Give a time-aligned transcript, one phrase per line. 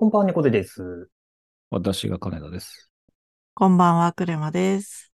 [0.00, 1.10] こんばんは、猫背です。
[1.68, 2.90] 私が金田です。
[3.52, 5.12] こんばんは、クレマです。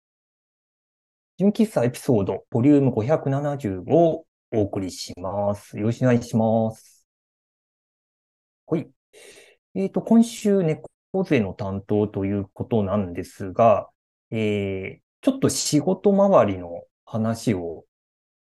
[1.37, 5.77] 純喫茶エピソード、ボリューム575をお送りします。
[5.77, 7.05] よろしくお願いします。
[8.65, 8.89] はい。
[9.75, 10.89] えっと、今週、猫
[11.25, 13.87] 背の担当ということなんですが、
[14.31, 17.85] えー、ちょっと仕事周りの話を、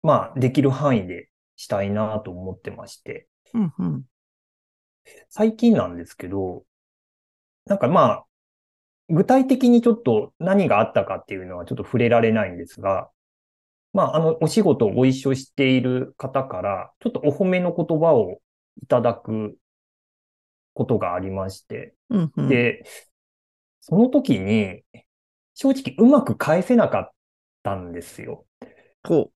[0.05, 4.05] まあ、できる範囲でしたいなと思ってまして、うんうん。
[5.29, 6.65] 最近なんですけど、
[7.67, 8.27] なんかまあ、
[9.09, 13.11] 具体的にちょっと何があったかっていうのはちょっと触れられないんですが、
[13.93, 18.41] まあ、あの、お仕事をご一緒している方から、ちょっとお褒めの言葉を
[18.83, 19.57] いただく
[20.75, 22.49] ことがありまして、うんうん。
[22.49, 22.85] で、
[23.81, 24.83] その時に、
[25.55, 27.11] 正直うまく返せなかっ
[27.63, 28.47] たんですよ。
[29.03, 29.33] こ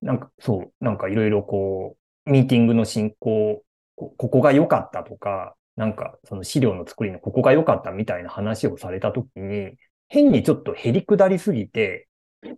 [0.00, 3.62] なんか、そう、なんかいろいろこう、ミーティングの進行、
[3.96, 9.76] こここが良かったとか、なんかその資料の作りのここが良かったみたいな話をされたときに、
[10.08, 12.08] 変にちょっと減り下りすぎて、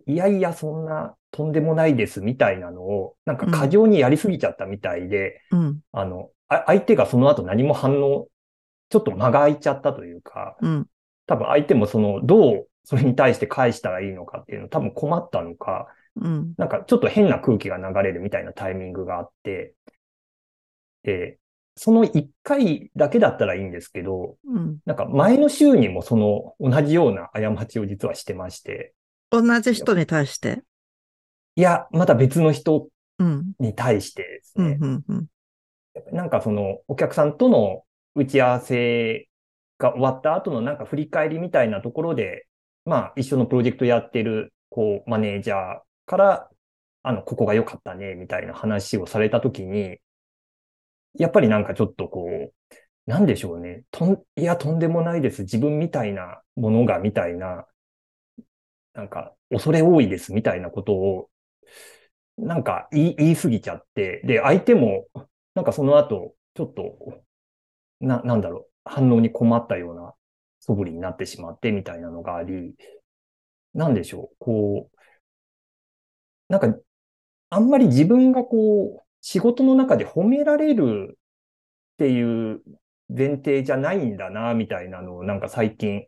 [0.07, 5.57] いやいや、そんなとんでもないですみたいなのを、なんか過剰にやりすぎちゃったみたいで、う。
[5.57, 5.79] うん。
[5.91, 8.27] あの、あ相手がその後何も反応、
[8.89, 10.87] ちょっと間が空いちゃったというか、うん。
[11.27, 16.53] 多分相手もその、どうそれに対して返したらいいのかっていうの多分困ったのか、うん。
[16.57, 19.84] なんかちょっと変な空気が流れるみたいなタイミングがあって、で、
[21.75, 24.77] その1回だけだったらいいんですけど、うん。
[24.85, 28.93] なんか前の週にもその同じような過ちを実はしてまして、
[29.31, 30.63] 同じ人に対して？
[31.55, 33.53] いや、また別の人うん。
[33.59, 35.03] に対してですうん。
[35.97, 36.07] ね。
[36.11, 37.83] なんかそのお客さんとの
[38.15, 39.27] 打ち合わせ
[39.77, 42.47] が終わった後のなんか振り返りみたいなところで、
[42.85, 46.49] まあ一緒のプロジェクトやってる、こう、マネージャーから、
[47.03, 49.97] あの、ここが良かったね、みたいな話をされたときに、
[51.17, 52.53] やっぱりなんかちょっとこう、
[53.11, 53.83] なんでしょうね。
[53.91, 55.43] とん、いや、とんでもないです。
[55.43, 57.67] 自分みたいなものが、みたいな、
[58.93, 61.29] なんか、恐れ多いです、みたいなことを、
[62.37, 65.07] なんか言い、言い過ぎちゃって、で、相手も、
[65.55, 67.23] なんかその後、ちょっと、
[67.99, 70.13] な、なんだろう、反応に困ったような
[70.59, 72.75] 素振りになってしまってみたいなのがあり、
[73.73, 74.97] なんでしょう、こう、
[76.49, 76.79] なんか、
[77.51, 81.17] あんまり自分がこう、仕事の中で褒められる
[81.93, 82.61] っていう
[83.09, 86.03] 前提じゃないんだな、みたいなのをなんか最近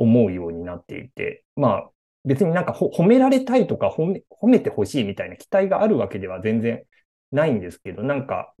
[0.00, 1.90] 思うようになっていて、まあ、
[2.24, 6.82] 別になんか褒められたいとか褒め、褒めてほしいみたいな期待があるわけでは全然
[7.30, 8.52] ないんですけど、なんか、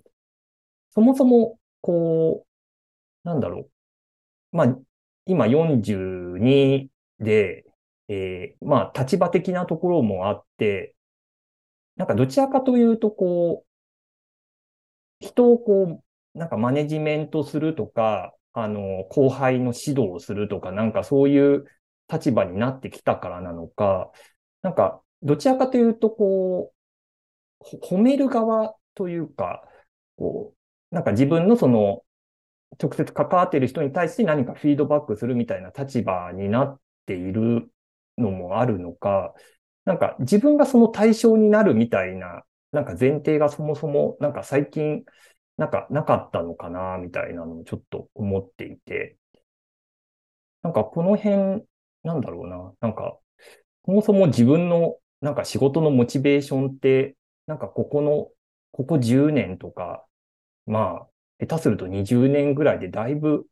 [0.92, 2.46] そもそも、こ
[3.24, 3.68] う、なんだろ
[4.52, 4.56] う。
[4.56, 4.78] まあ、
[5.26, 7.64] 今42で、
[8.06, 10.94] えーまあ、立場的なところもあって、
[11.96, 13.69] なんかどちらかというと、こう、
[15.20, 16.02] 人をこ
[16.34, 21.66] う、なんかマネジメントするとか、あの、後輩の指導をするとか、なんかそういう
[22.10, 24.10] 立場になってきたからなのか、
[24.62, 26.72] なんか、どちらかというと、こ
[27.60, 29.62] う、褒める側というか、
[30.16, 30.54] こ
[30.92, 32.02] う、なんか自分のその、
[32.80, 37.68] 直接関わっている人に対して何かフィードバックするみたいな立場になっている
[38.16, 39.34] のもあるのか、
[39.84, 45.04] なんか自分がその対象になるみたいな、なんか前提がそもそもなんか最近
[45.56, 49.16] なんかなかったのかな、みたいなのをちょっと思っていて、
[50.62, 51.64] なんかこの辺、
[52.02, 53.18] なんだろうな、なんか
[53.86, 57.16] そもそも自分のなんか仕事のモチベーションって、
[57.46, 58.30] なんかここの、
[58.72, 60.06] ここ10年とか、
[60.66, 61.08] ま
[61.40, 63.46] あ、下手すると20年ぐらいでだいぶ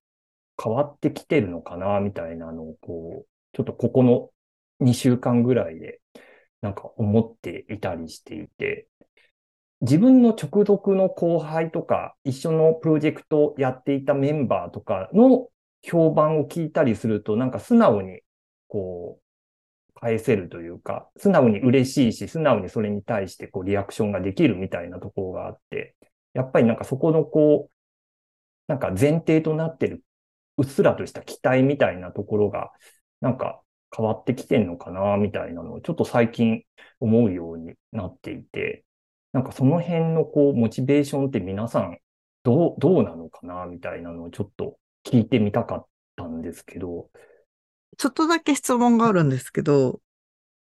[0.63, 4.31] 変わってきてるのかな、みたいなのを、こう、ちょっとここの
[4.81, 6.01] 2週間ぐらいで、
[6.63, 8.89] なんか思っていたりしていて、
[9.81, 15.49] 自分の直属の後輩とか、一緒のプロジェクトをやっていたメンバーとかの
[15.83, 18.21] 評判を聞いたりすると、なんか素直に、
[18.67, 25.97] こう、返せるというか、素直に嬉しいし、素直にそれに対してこうリアクションができるみたいなところがあって、
[26.35, 27.73] やっぱりなんかそこのこう、
[28.69, 30.05] なんか前提となってる、
[30.57, 32.73] うっすらとした期待みたいなところが、
[33.21, 33.61] なんか
[33.97, 36.65] 変わってきてんのかな、みたいなのをちょっと最近
[37.01, 38.85] 思うようになっていて、
[39.39, 41.99] なんかその辺のこう、モチベーションって皆さん、
[42.43, 45.87] どう、どうなのかな、みたいなのをちょっと聞いてみたかっ
[46.17, 47.09] たんですけど、
[47.99, 50.01] ちょっとだけ質問があるんですけど、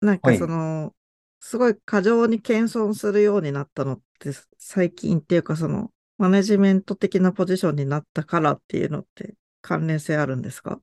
[0.01, 0.37] なんかはい。
[0.39, 0.95] その、
[1.39, 10.81] すごい過剰に謙遜するようになったのって、最近っていうかその、マネジメント的なポジションになったからっていうのって関連性あるんですか？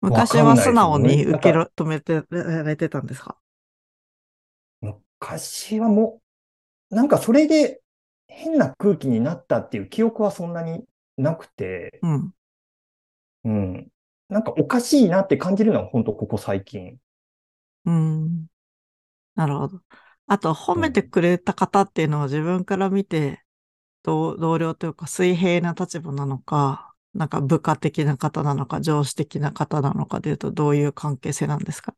[0.00, 3.38] 昔は素直に受け止めてられてたんですか？
[5.10, 6.22] 昔はもう、
[6.90, 7.80] なんかそれで
[8.28, 10.84] 変な空気になったっていう記憶はそんなに
[11.16, 12.32] なくて、うん。
[13.44, 13.88] うん。
[14.28, 16.98] なんかおかしいなって感じるのは本当ここ最近。
[17.84, 18.46] うん。
[19.34, 19.80] なるほど。
[20.26, 23.42] あと、褒めてくれた方っていうのは自分から見て、
[24.02, 31.94] 同同僚というか水平な立場なのか、なんか部下的な方なのか、上司的な方なのかでいうと、どういう関係性なんですか？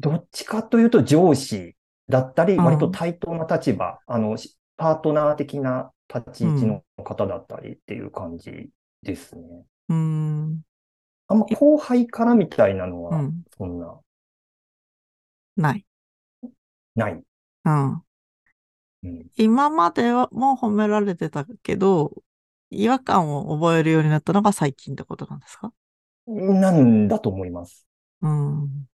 [0.00, 1.74] どっちかというと上司
[2.08, 8.70] だったり、うん割と対等な立場、あの、しパートナー的な立ち位置の方だったりっていう感じ
[9.02, 9.42] ですね。
[9.88, 10.62] うーん。
[11.28, 13.42] あんま後輩からみたいなのは、うん。
[13.56, 14.00] そんな、
[15.56, 15.86] ない。
[16.94, 17.22] ない。
[17.64, 18.04] うん。
[19.02, 19.30] うん。
[19.36, 22.22] 今まではもう褒められてたけど、
[22.70, 25.72] 違和感を覚えるようになったのが最近ってことなんですか？
[26.26, 27.86] なんだと思います。
[28.22, 28.88] うん。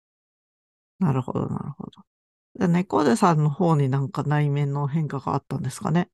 [0.99, 2.03] なるほど、なるほど。
[2.57, 6.11] じゃあ猫背さんの方になんか内面の変化があったんですかね？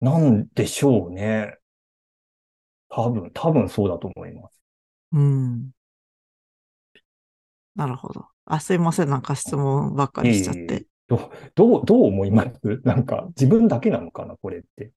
[0.00, 1.56] なんでしょうね。
[2.88, 4.60] 多分、多分そうだと思います。
[5.12, 5.72] うん。
[7.76, 8.26] なるほど。
[8.46, 9.10] あ、すいません。
[9.10, 10.86] なんか質問ばっかりしちゃっいえいえて。
[11.08, 12.80] どう、どう、どう思います？
[12.84, 14.36] なんか、自分だけなのかな？
[14.36, 14.92] これって。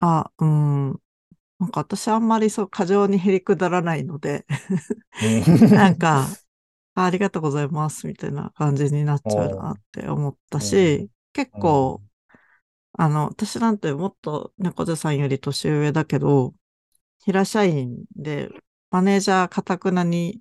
[0.00, 0.90] あ、うん。
[1.60, 4.46] なんか私あんまりそう過剰にへりくだらないので、
[5.20, 5.42] うん
[5.72, 6.26] なんか、
[6.96, 12.02] あありがとうございますみたいな感じになっちゃうなって思ったし、結構、
[12.94, 16.54] あの、私なんてもっと猫背さんより年上だけど、
[17.24, 18.50] 平社員で、
[18.90, 20.40] マネージャーかたくなに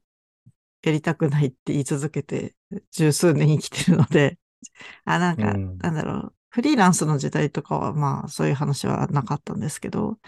[0.83, 2.55] やりたくないって言い続けて、
[2.91, 4.39] 十数年生きてるので、
[5.05, 5.77] あ、なんか、うん。
[5.79, 10.19] なんだろう、フリーランスの時代とかは、まあ、そういう話はなかったんですけど、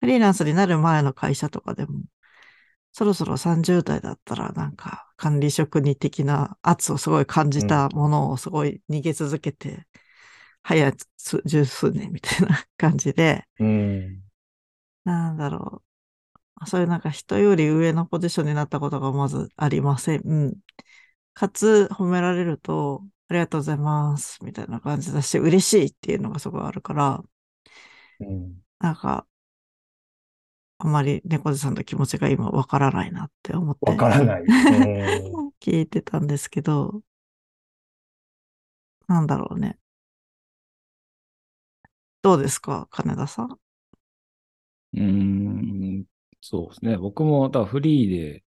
[0.00, 2.02] フリーランスになる前の会社とかでも、
[2.94, 9.86] そろそろ30代だったら、なんか、管理職に的な圧をすごい感じたものをすごい逃げ続けて、
[10.62, 14.24] 早つ十数年みたいな 感じで、うん。
[15.04, 15.82] なんだろ
[16.62, 16.66] う。
[16.68, 20.22] そういうなんか人より上のポジションになったことがまずありません。
[20.24, 20.54] うん。
[21.34, 27.24] かつ、褒められると、ありがとうございます、みたいな感じだし、嬉しいっていうのがすごいあるから、
[28.18, 28.64] うん。
[28.78, 29.26] なんか、
[30.78, 34.42] あまり猫背さんの気持ちが今わからないなって思ってわからない。
[34.48, 37.02] うん聞いてたんですけど、
[39.08, 39.78] なんだろうね。
[42.22, 43.58] どうですか、金田さん？
[44.94, 46.04] うーん、
[46.40, 46.96] そうですね。
[46.96, 48.44] 僕も、だフリーで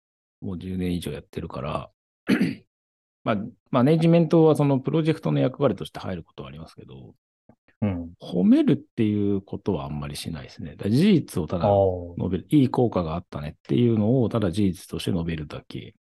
[0.42, 1.92] もう10年以上やってるから、
[3.24, 3.38] まあ、
[3.72, 7.16] マネジメントはそのプロジェクトの役割として入ることはありますけど、うん。
[8.32, 10.76] 褒めるっていうことはあんまりしないですね。
[10.76, 11.70] だ事実をただ。
[12.18, 15.96] 述べる、いい効果があったねっていうのをただ事実として述べるだけ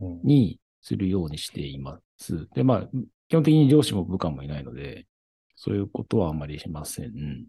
[0.00, 2.48] うんにするようにしています。
[2.54, 2.88] で、まあ、
[3.28, 5.06] 基本的に上司も部下もいないので、
[5.54, 7.46] そういうことはあんまりしません。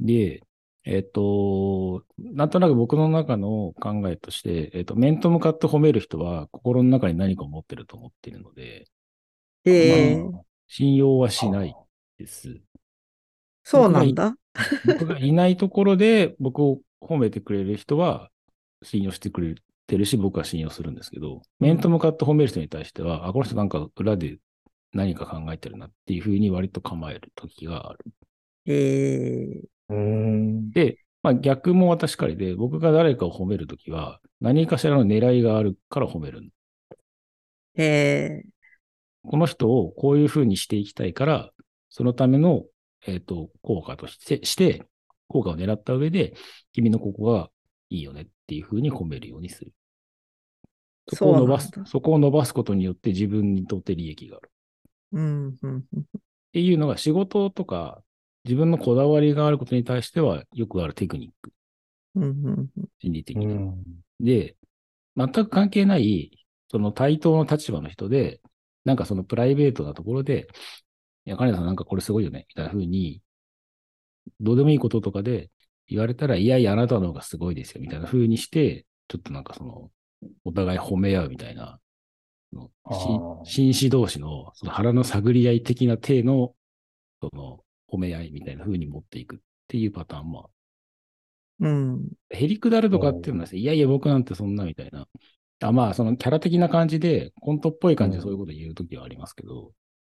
[0.00, 0.42] で、
[0.84, 8.86] えっ、と、なんとなく僕の中の考えとして、えっ、と、面と向かって褒める人は心の中に何かを持ってると思っているので、
[9.64, 11.74] えまあ信用はしない
[12.18, 12.60] です。
[13.64, 14.34] そうなんだ。
[14.86, 18.30] 僕がいないところで僕を褒めてくれる人は
[18.82, 19.54] 信用してくれ
[19.86, 24.38] てるし、僕は信用するんですけど、面と向かって褒める人に対しては、あ、この人なんか裏で
[24.92, 28.04] 何か考えてるなっていうふうに割と構える時がある。
[28.66, 30.70] ええうん。
[30.70, 36.42] で、まあ逆も私しかりで、僕が誰かを褒めるときは、何かしらの狙いがあるから褒める。
[37.76, 38.44] ええ
[39.24, 41.50] この人をこういうふうにしていきたいから、
[41.88, 42.64] そのための、
[43.06, 44.84] えっ、と、効果として、して、
[45.28, 46.34] 効果を狙った上で、
[46.72, 47.50] 君のここが
[47.90, 49.72] いいよねっていうふうに褒めるようにする。
[51.12, 54.50] そこを伸ばすそこを伸ばすことによって自分にとって利益がある。
[55.12, 56.20] うん、うん、うんっ
[56.54, 58.00] ていうのが仕事とか、
[58.44, 61.52] 自分のこだわりがあることに対してはよくあるテクニック、
[62.14, 62.68] うん、うん。
[63.00, 63.42] 心理的な。
[63.42, 63.82] うん。
[64.20, 64.56] で、
[65.16, 68.40] 全く関係ない、その対等の立場の人で、
[68.84, 70.46] なんかそのプライベートなところで、
[71.26, 73.22] いや、金田さんなんかこれすごいよね、みたいな風に、
[74.40, 75.50] どうでもいいこととかで
[75.86, 79.90] 言われたら、いやいや、あなたの方がすごいですよ、みたいな風にして、ちょっとなんかその、
[80.44, 81.78] お互い褒め合うみたいな、
[83.44, 86.54] 紳士同士のその腹の探り合い的な体の、
[87.20, 89.38] その、褒め合いみたいな風に持っていくっ
[89.68, 90.50] ていうパターンも
[91.60, 92.08] うん。
[92.30, 95.06] へりくだるとかっていうのはいやいや、僕なんてそんなみたいな。
[95.60, 99.72] あまあ、そのキャラ的な感じで、コントっぽい感じでそういうこと言うときはありますけど、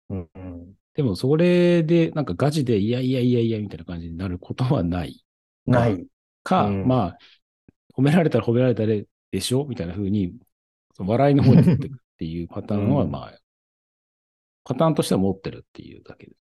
[0.10, 0.30] うん。
[0.36, 5.24] うんでもそれで、なんかガチで、いやいやいやいやみたいな感じになることはない。
[5.68, 6.08] ない。
[6.42, 7.18] か、うんまあ、
[7.96, 10.34] 褒められたら褒められたででしょみたいな風に、
[10.98, 13.40] 笑いの方に持っていくっていうパターンは、うんまあ、
[14.64, 16.40] パターンとしては持ってるっていうだけです。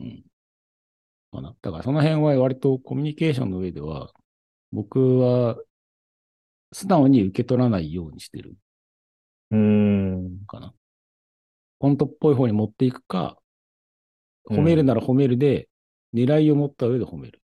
[0.00, 0.24] うん。
[1.32, 1.54] かな。
[1.62, 4.12] だからその辺は割とコミュニケーションの上では、
[4.70, 5.56] 僕は
[6.72, 8.56] 素直に受け取らないようにしてる
[9.50, 10.46] うーん。
[10.46, 10.74] かな。
[11.82, 13.36] 本当っぽい方に持っていくか、
[14.50, 15.68] うん褒めるなら褒めるで、
[16.14, 17.40] 狙いを持った上で褒めるっ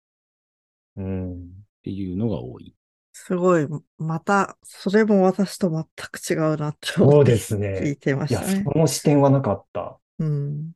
[0.96, 1.64] うん。
[1.84, 2.76] ていうのが多い。
[3.12, 7.98] すごい、また、それも私と全く違うなって思ってそうです聞いね。
[7.98, 8.72] てまいや、したね。
[8.74, 10.00] その視点はなかった。
[10.20, 10.74] うん。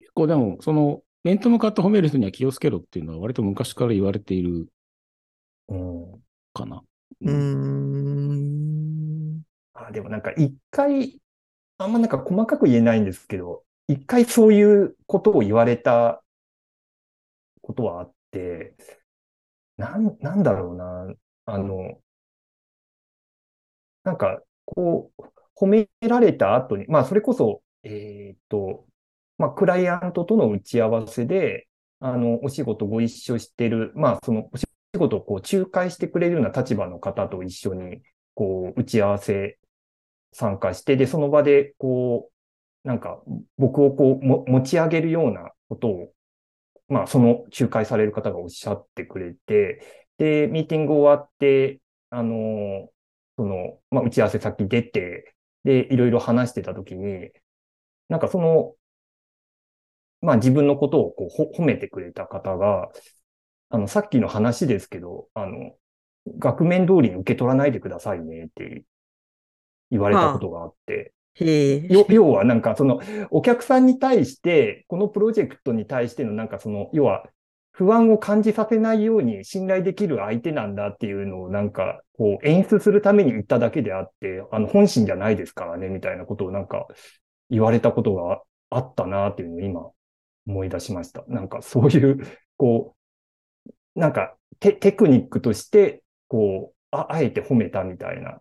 [0.00, 4.68] 結構でも、その、面と向かって褒める人には気をつけろっていうのは割と昔から言われている
[5.68, 6.24] うん。
[6.52, 6.82] かな。
[7.22, 9.42] うーん。
[9.74, 11.20] あ、でもなんか一回、
[11.78, 16.22] あんまなんか細かく言えないんですけど、一回そういうことを言われた
[17.62, 18.74] ことはあって、
[19.76, 21.14] なん、なんだろうな。
[21.46, 22.00] あの、
[24.04, 25.22] なんか、こう、
[25.56, 28.86] 褒められた後に、まあ、それこそ、えーっと、
[29.38, 31.68] まあ、クライアントとの打ち合わせで、
[32.00, 34.66] あの、お仕事ご一緒してる、まあ、その、お仕
[34.98, 38.02] 事をこう、仲介してくれるような立場の方と一緒に、
[38.34, 39.58] こう、打ち合わせ
[40.34, 42.30] 参加して、で、その場で、こ
[42.84, 43.22] う、なんか、
[43.56, 46.12] 僕をこう、持ち上げるようなことを、
[46.88, 49.80] まあ、その仲介される方がおっしゃってくれて、
[50.18, 52.90] で、ミーティング終わって、あの、
[53.36, 57.30] その、まあ、打ち合わせ先出て、で、いろいろ話してたときに、
[58.08, 58.74] なんかその、
[60.20, 62.90] まあ、自分のことをこう褒めてくれた方が、
[63.70, 65.76] あの、さっきの話ですけど、あの、
[66.38, 68.84] 額面通りに受け取らないでくださいねって
[69.94, 71.12] 言われたことがあって、
[72.08, 77.24] 要はなんかそのお客さんに対して、このプロジェクトに対してのなんかその、要は
[77.72, 86.86] 不安を感じさせないように信頼できる相手なんだっていうのをなんかこう演出するために言っただけであって、あの本心じゃないですからねみたいなことをなんか
[87.50, 89.90] 言われたことがあったなっていうのを今
[90.46, 91.24] 思い出しました。
[91.28, 92.94] なんかそういう、こ
[93.96, 98.40] う、なんかテテクニックとして、こう、ああえて褒めたみたいな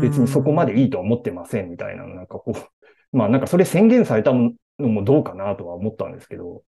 [0.00, 2.60] 別にそこまでいいとは思ってませんみたいな、なんかこう、
[3.16, 6.62] まあなんかそれ宣言されたのもどうかなとは思ったんですけど、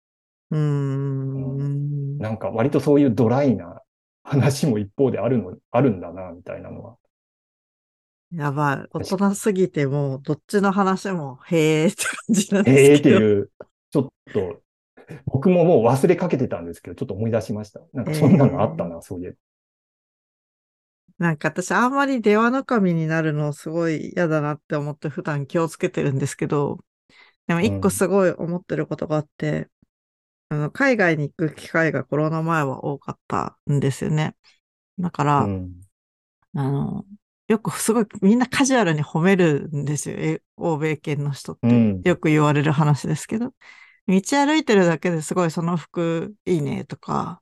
[0.51, 2.17] うーん。
[2.17, 3.81] なんか割とそういうドライな
[4.23, 6.97] 話も一方であるの、あるんだな、みたいなのは。
[8.33, 8.87] やばい。
[8.93, 12.79] 大人すぎてもう、どっちの話も、へーって感じなんですけど。
[12.79, 13.51] へえっていう、
[13.91, 14.61] ちょっと、
[15.25, 17.81] 僕ももう忘れかけてたんですけど、ちょっと思い出しました。
[17.93, 19.35] なんかそんなのあったな、そういえば。
[21.17, 26.79] なんか私あんまり電話の神になるのすごい嫌だなって思って普段気をつけてるんですけど、
[27.47, 29.69] でも一個すごい思ってることがあって、
[30.49, 34.35] あの、海外に行く機会がコロナ前は多かったんですよね。
[34.99, 35.71] だから、うん。
[36.55, 37.05] あの、
[37.47, 40.17] よくすごいみんなカジュアルに褒めるんですよ。
[40.17, 41.67] え欧米圏の人って。
[41.67, 42.01] うん。
[42.03, 43.53] よく言われる話ですけど。
[44.07, 47.41] 道歩いてるだけですごいその服いいねとか、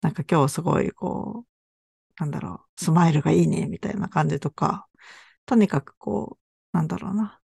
[0.00, 1.51] なんか今日すごいこう、
[2.22, 4.86] なんだろう、スマイルがいいねみたいな感じとか、
[5.44, 6.38] とにかくこ
[6.72, 7.40] う、なんだろうな、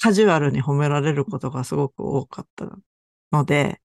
[0.00, 2.70] カジュアルに褒められることがすごく多かった
[3.32, 3.80] ので、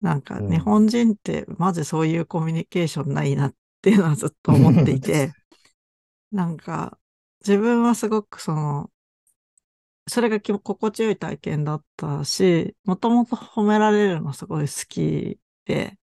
[0.00, 0.50] なんかうん。
[0.50, 5.30] 日本人ってマジそういうコミュニケーションないなっていうのはずっと思っていて、
[6.32, 6.98] なんか
[7.46, 8.90] 自分はすごくその、
[10.08, 15.96] それがき心地よい体験だったし、もともと褒められるのすごい好きで、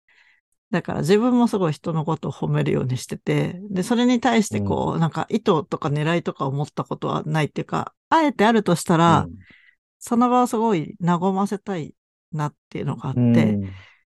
[0.70, 9.26] だから自分もすごい人のことを褒めるようにしてて、で、それに対してこう、なんか意図とか狙いとか思ったことはないっていうか、あえてあるとしたら、
[9.98, 11.94] その場をすごい和ませたい
[12.32, 13.70] なっていうのがあって、うん。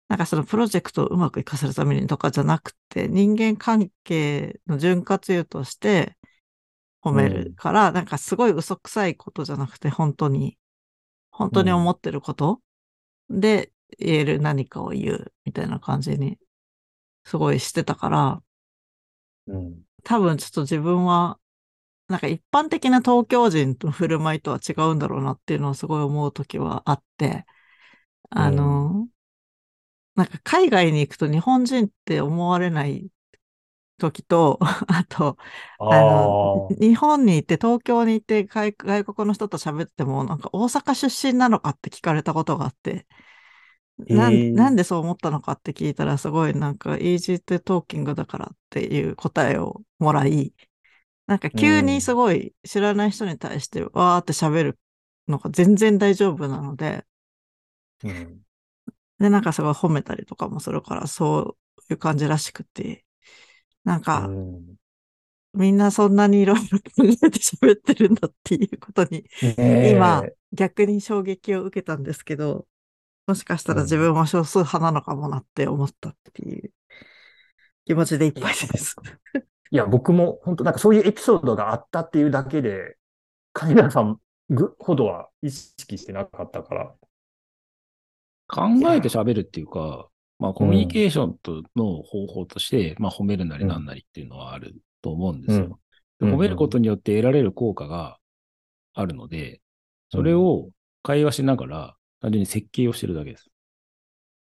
[0.08, 6.18] なんかそのプロジェクトをうまくいかせるためにとかじゃなくて、人間関係の潤滑油として
[7.02, 10.58] 褒めるから、なんかすごい嘘くさいことじゃなくて、本当に、
[11.32, 12.62] 本当に思ってること
[13.30, 16.38] で言える何かを言うみたいな感じに、
[17.26, 18.44] すごいしてたから、
[19.48, 19.84] うん。
[20.04, 21.40] 多分ちょっと自分は、
[22.08, 27.46] なんか一般的な東京人の振る舞いとは違うんだろうなっていうのをすごい思うときはあって、
[28.32, 29.10] あの、
[30.16, 33.10] なんか海外に行くと日本人って思われない
[34.00, 35.38] 時と、 あと、
[35.80, 36.38] ああの
[36.70, 43.08] あ、日本に行って東京に行って外外国の人と喋っても、なんか大阪出身なのかって聞かれたことがあって、
[43.98, 50.54] なんなんでそう思ったのかって聞いたら、すごいなんか、イージートトーキングだからっていう答えをもらい、
[51.28, 54.80] なんか急にすごい知らない人に対してわーって喋る
[55.28, 57.06] のが全然大丈夫なので、
[58.04, 58.44] うん。
[59.20, 61.58] で、なんかすごい褒めたりとかもするから、そ
[61.90, 63.06] ういう感じらしくて、
[63.84, 64.78] なんか、うん。
[65.54, 69.92] みんなそんなにいろいろ考えて喋ってるんだっていうことに、ねえ。
[69.92, 72.68] 今、逆に衝撃を受けたんですけど、
[73.28, 76.72] もしかしたら自分は少数派なのかもなって思ったっていう。
[77.86, 78.96] 気持ちでいっぱいです。
[79.72, 82.98] いや、僕も本当なんかそういうエピソードがあったっていうだけで、
[83.54, 86.94] 金田さんぐほどは意識してなかったから。
[88.48, 95.80] 考えて喋るっていうか、まあコミュニケーションとの方法として、まあ褒めるなりなんなりっていうのはあると思うんですよ。
[96.20, 96.30] うん。
[96.30, 98.18] で褒めることによって得られる効果が
[98.94, 99.62] あるので、
[100.10, 100.70] それを
[101.02, 103.50] 会話しながら単純に設計をしてるだけです。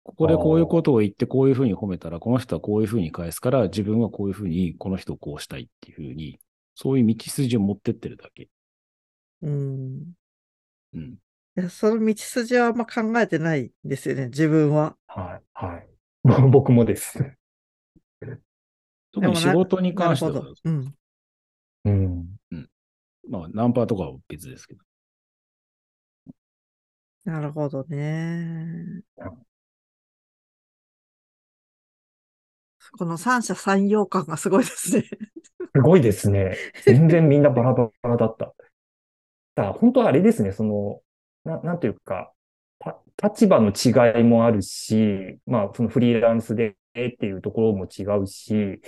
[0.04, 6.38] ここでこういうことを言ってこういうふうに褒めたら、この人はこういうふうに返すから、自分はこういうふうにこの人をこうしたいっていうふうに、
[6.76, 8.48] そういう道筋を持ってってるだけ。
[9.42, 10.12] うん。
[10.94, 11.02] うん。
[11.02, 11.16] い
[11.56, 14.96] や、その道筋はあんま考えてないんですよね、自分は。
[15.08, 15.88] はい、はい。
[16.52, 17.18] 僕もです。
[19.10, 20.60] 特に仕事に関してはなるほ、ど。
[20.64, 20.94] うん。
[21.84, 22.68] うん。
[23.28, 24.84] まあナンパとかは別ですけど。
[27.24, 29.02] なるほどね。
[32.98, 35.04] この三者三様感がすごいですね。
[35.74, 36.56] すごいですね。
[36.84, 38.54] 全然みんなバラバラだった。
[39.54, 41.00] だ本当はあれですね、その、
[41.44, 42.32] ななんていうか、
[43.22, 48.80] 立場の違いもあるし、まあ、そのフリーランスでっていうところも違うし、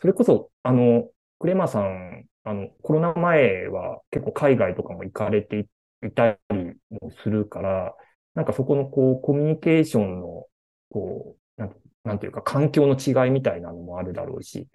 [0.00, 5.66] それこそ、あの、クレマさん、あの、コロナ前は結構海外とかも行かれてい
[6.04, 7.96] いたりもするから、
[8.34, 10.46] なんかそこのこう、コミュニケーションの、
[10.90, 14.68] こう、なんなんていうか、環境の違いみたいなのもあるだろうし、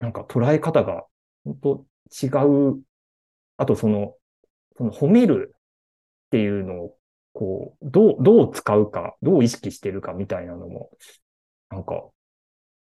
[0.00, 1.04] なんか捉え方が
[1.44, 1.86] 本当
[2.26, 2.28] 違
[2.78, 2.82] う。
[3.58, 4.16] あとその、
[4.78, 5.54] その褒める
[6.26, 6.98] っていうのを、
[7.34, 10.90] こう、どう、どう使うか、どう意識してるかみたいなのも、
[11.70, 12.10] なんか、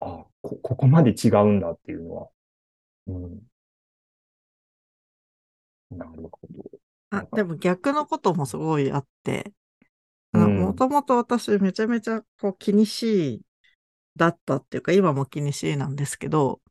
[0.01, 2.29] あ、こ、ここまで違うんだっていうのは、
[3.07, 3.41] うん。
[5.91, 6.78] なるほど。
[7.11, 9.53] あ、でも逆のこともすごいあって、
[10.33, 10.59] うん。
[10.59, 13.41] もともと私めちゃめちゃこう気にしい
[14.15, 16.61] だったっていうか、今も気にしいなんですけど、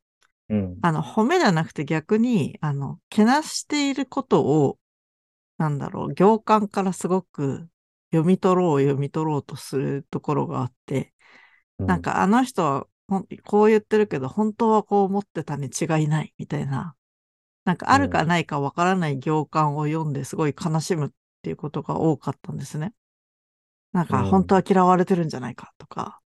[0.49, 0.79] うん。
[0.83, 4.79] あの、褒めじゃなくて逆に、あの、けなしていることを、
[5.59, 7.69] なんだろう、行間からすごく
[8.13, 11.13] 読み取ろう、読み取ろうとするところがあって、
[11.87, 12.87] なんかあの人は
[13.45, 16.97] こう言ってるけど、本当はこう思ってたに違いないみたいな、
[17.69, 21.11] なんかあるかないかわからない行間を読んですごい悲しむっ
[21.43, 22.95] ていうことが多かったんですね。
[23.93, 26.19] なんかうん本当は嫌われてるんじゃないかとか、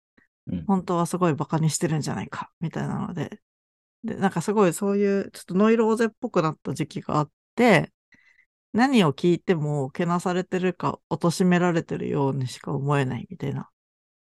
[0.47, 0.65] うん。
[0.65, 3.41] 本当はすごい馬鹿にしてるんじゃないかみたいなので、
[4.05, 7.91] で、なんかすごいそういうちょっとノイローゼっぽくなった時期があって、
[8.71, 13.69] 何を聞いてもけなされてるか貶められてるようにしか思えないみたいな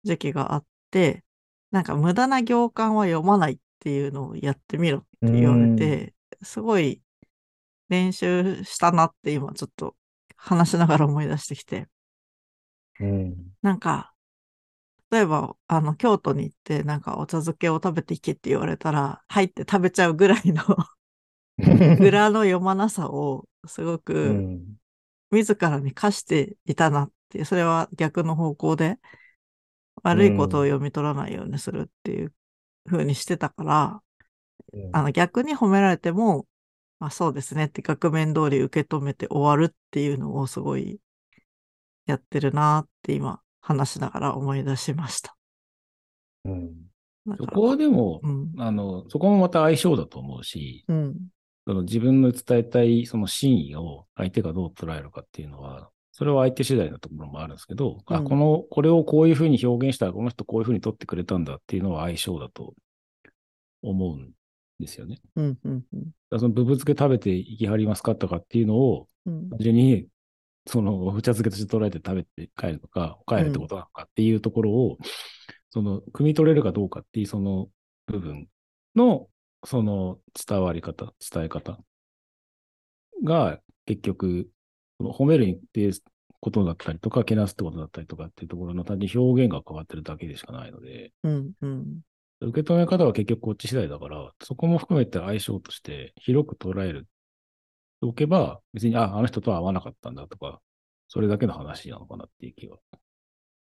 [0.03, 1.23] 時期があって、
[1.69, 7.02] なんか無駄な行間は読まないっていうのをやってみろって言われて、すごい
[7.93, 9.95] 練習したなって今ちょっと
[10.37, 11.87] 話しながら思い出してきて、
[12.99, 13.53] うん。
[13.61, 14.13] なんか、
[15.11, 20.63] 例えば、あの、京都に行って、なんかお茶漬けを食べていけって言われたら、入って食べちゃうぐらいの
[21.99, 24.77] 裏の読まなさを、すごうく、ん。
[25.31, 28.99] 自らに課していたなっていう、それは逆の方向で、
[30.03, 32.33] 悪いことを読み取らないようにするっていう
[32.85, 34.03] 風にしてたから、
[34.91, 36.47] あの、逆に褒められても、
[37.03, 41.01] まあそうですねって額面通り受け止めて終わるっていうのをすごい
[42.05, 45.35] やってるなって今話しながら思い出しました。
[46.45, 46.71] うん。
[47.37, 48.53] そこはでも、うん。
[48.57, 51.17] あの、そこもまた相性だと思うし、うん。
[51.67, 62.73] その自分の伝えたいその真意を相手がどう捉えるかっていうのは、それは相手次第なところもあるんですけど、あ、うんこの、これをこういうふうに表現したら、この人こういうふうに取ってくれたんだっていうのは相性だと
[63.81, 64.31] 思うん
[64.79, 65.19] ですよね。
[65.35, 65.59] うん。
[65.63, 65.85] うん。
[65.93, 69.49] うんそのブブ漬け食べていきはりますかとかっていうのを、うん。
[69.49, 70.07] 単純に、
[70.65, 74.97] その、お茶漬けとして捉えて食べて帰るとか、帰るってことなのかっていうところを、
[75.69, 77.69] その、汲み取れるかどうかっていうその
[78.07, 78.47] 部分
[78.95, 79.27] の、
[79.65, 81.79] その伝わり方、伝え方
[83.23, 84.49] が結局、
[84.99, 85.93] 褒めるっていう
[86.39, 91.51] ことだったりとか、けなすってことだったりとかっていうところの単純に表現が変わってるだけでしかないので、うん。
[91.61, 91.99] うん。
[92.47, 97.07] 受け止め方は結局こっち次第だから、そこも含めて相性として広く捉える
[98.01, 100.61] おけば、別に、あ、あの人とは合わなかったんだとか、
[101.07, 102.77] それだけの話なのかなっていう気は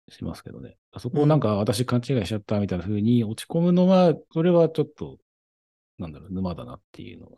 [0.09, 0.77] しますけどね。
[0.99, 5.19] そこをなんか私勘違いしちゃったみたいな風に落ち込むのは、それはちょっと、
[5.99, 7.37] なんだろう、沼だなっていうのが、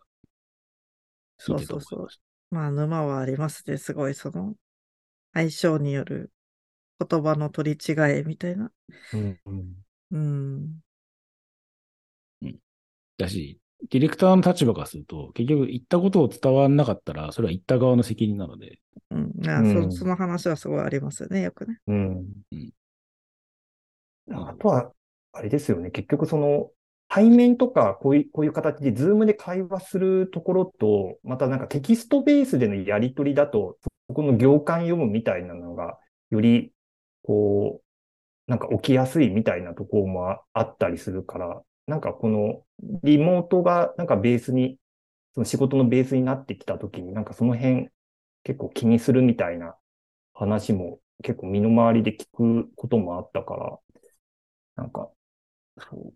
[1.39, 2.09] そうそうそう
[2.51, 3.77] まあ、沼はありますね。
[3.79, 4.55] すごい、その、
[5.33, 6.31] 相性による
[7.01, 8.71] 言葉の取り違えみたいな。
[9.13, 9.41] うん。
[9.45, 10.85] うんうん。
[13.19, 13.25] た。
[13.25, 18.79] だし、ディレクターの立場からすると、結局言ったことを伝わらなかったら、それは言った側の責任なので、
[19.11, 19.49] うん。
[19.49, 21.79] あうんそその話はすごいありますよね、よくね。
[21.87, 22.73] うんうん。
[24.33, 24.93] あとは、
[25.33, 25.91] あれですよね。
[25.91, 26.71] 結局その、
[27.09, 35.99] 対面とか、こういう、こういう形で、ズームで会話するところと、またなんかテキストベースでのやり取りだと、そこの行間読むみたいなのが、
[36.31, 36.73] より、
[37.23, 42.63] こう、なんか起きやすいみたいなところもああったりするから、なんかこの、
[43.03, 44.79] リモートがなんかベースに、
[45.35, 47.89] その仕事のベースになってきたときに、なんかその辺
[48.45, 49.77] 結構気にするみたいな
[50.33, 53.79] 話も結構身の回りで聞くこともあったから、
[54.77, 55.09] なんか、
[55.79, 56.13] そう。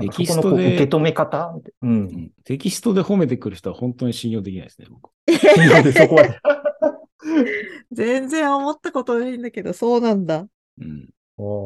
[0.00, 1.62] テキストで受け止め方う。
[1.82, 5.10] うんんテキストで褒めてくる人は本当に信用できないですね、僕。
[5.56, 6.40] なのでそこは、
[7.92, 10.46] 全然思ったことないんだけど、そうなんだ。
[10.78, 11.10] うん。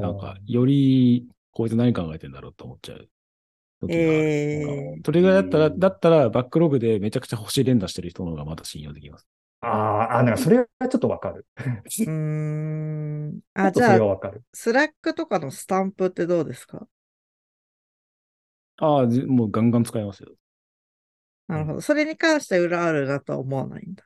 [0.01, 3.09] ななんか、より、こいつ何考えてんだろうと思っちゃう
[3.81, 4.33] 時がある。
[4.33, 9.29] えーそれぐらいだったら、うんだったら、バックログでめちゃくちゃ星連打してる人の方がまだ信用できます。
[9.61, 11.47] あーあ、なんかそれはちょっとわかる。
[11.89, 13.41] ちうーん。
[13.63, 14.43] ょ あ、じゃあ、れはわかる。
[14.53, 16.89] スラックとかのスタンプってどうですか？
[18.79, 20.31] ああ、じもうガンガン使いますよ。
[21.47, 21.81] なるほど。
[21.81, 24.05] それに関して裏あるなとは思わないんだ。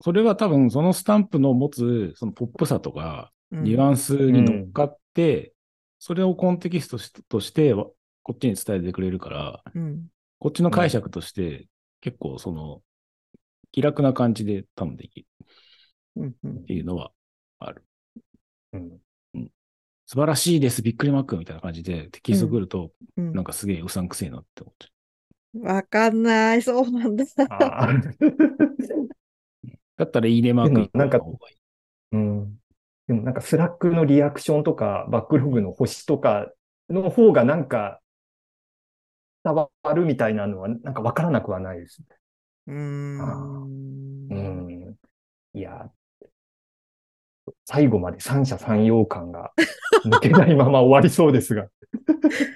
[0.00, 5.54] それは多分、そのスタンプの持つ、そのポップさとか、うんニュアンスに乗っかって、
[6.00, 7.86] それをコンテキストしとして、わ
[8.22, 10.06] こっちに伝えてくれるから、うん。
[10.38, 11.66] こっちの解釈として、
[12.00, 12.82] 結構その、
[13.72, 15.26] 気楽な感じで多分できる
[16.16, 17.10] うんうんっていうのは
[17.58, 17.84] ある。
[18.72, 18.98] うん。
[20.06, 26.62] 素晴らしいです、びっくりマークみたいな感じでテキスト来ると、うんなんかすげえうさんくせえなって思っちゃわかんない。
[26.62, 27.24] そうなんだ。
[29.96, 31.56] だったらいいねマークでもなんか一個の方がいい。
[32.12, 32.58] うん。
[33.06, 36.52] でもなんかスラックのリアクションとか、バックログの星とか
[36.90, 38.01] の方がなんか
[39.44, 42.02] 伝わるみたいなのはなんかわからなくはないです。
[42.66, 44.28] うーん。
[44.30, 44.96] うん。
[45.54, 45.90] いや、
[47.64, 49.52] 最後まで三者三様感が
[50.04, 51.68] 抜けないまま終わりそうですが。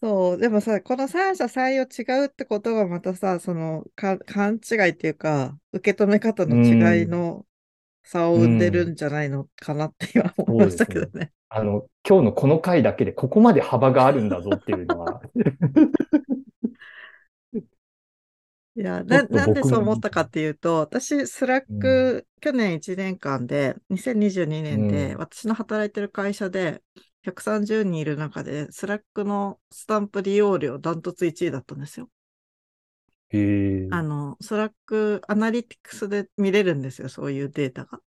[0.00, 0.38] そう。
[0.38, 7.46] でもさ、この三者三様違うってことがまたさ、そのか勘違いっていうか、受け止め方の違いの
[8.04, 11.32] 差を生んでるんじゃないのかなって今思いましたけどね。
[11.54, 15.20] あの、今日のこの回だけでここまで幅があるんだぞっていうのは、
[18.74, 26.82] いや、な、なんでそう思ったかっていうと、私、スラック、去年1年間で、2022年で、うん私の働いてる会社で、
[27.22, 32.08] 130人いる中で、スラックのスタンプ利用量ダントツ1位だったんですよ。
[33.28, 38.00] へえあの、スラックアナリティクスで見れるんですよ、そういうデータが。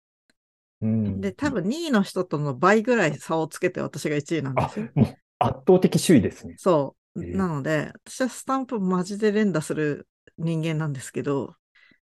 [0.84, 6.58] うんで、多分2位の人との倍ぐらい差をつけて私が1位なんであすよ。、もう圧倒的首位ですね。
[6.58, 7.22] そう。
[7.22, 11.56] ええなので、私はスタンプマジで連打する人間なんですけど、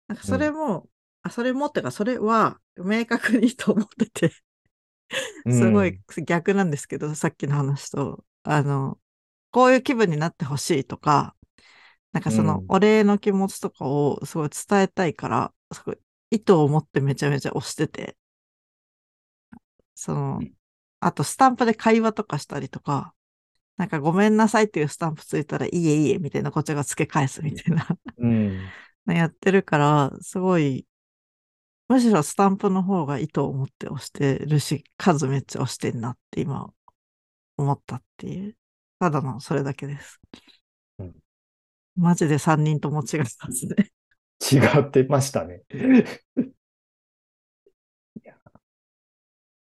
[0.08, 0.88] なんかそれも、
[1.22, 4.32] あ、それもってか、それは明確に と思ってて、
[5.48, 8.98] すごい逆なんですけど、さっきの話と、あの、
[9.50, 11.36] こういう気分になってほしいとか、
[12.12, 15.98] なんかそのうんお礼の気持ちとかをすごい伝えたいから、すごい
[16.30, 18.16] 意図を持ってめちゃめちゃ押してて、
[19.96, 20.52] そのうん、
[21.00, 23.14] あとスタンプで会話とかしたりとか、
[23.76, 28.60] なんかごめんなさいっていうスタンプついたらいいえいいえみたいなこっちが付け返すみたいなうん。
[29.08, 30.86] やってるから、すごい、
[31.88, 36.72] むしろスタンプの方が意図を持って押してるし、数めっちゃ押してんなって今
[37.56, 38.56] 思ったっていう。
[38.98, 40.20] ただのそれだけです。
[40.98, 41.14] うん
[41.98, 43.90] マジで3人とも違ったんですね。
[44.52, 45.62] 違ってましたね。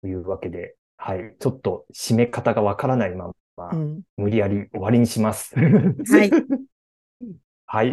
[0.03, 1.35] というわけで、はい。
[1.39, 4.03] ちょっと締め方がわからないまま、うん。
[4.17, 5.55] 無理やり終わりにします。
[5.57, 5.63] は
[6.25, 6.31] い。
[7.67, 7.91] はい。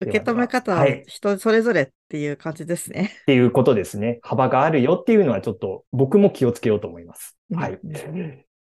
[0.00, 3.12] 受け止め方ははい人それぞれっていう感じですね。
[3.26, 4.18] ていうことですね。
[4.22, 7.38] 幅があるよっていうのはちょっと僕も気をつけようと思います。
[7.50, 7.78] うんはい。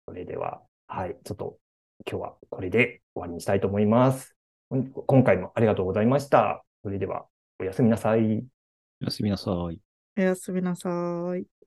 [0.06, 1.16] それでは、はい。
[1.22, 1.58] ちょっと
[2.10, 4.34] 今日はこれで終わりにしたいと思います。
[4.70, 6.64] 今回もありがとうございました。
[6.82, 7.26] それでは、
[7.58, 8.44] おやすみなさい。
[9.02, 9.78] おやすみなさい。
[10.16, 11.59] おやすみなさい。